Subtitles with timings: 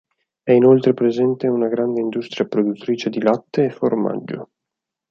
[0.41, 4.49] È inoltre presente una grande industria produttrice di latte e formaggio.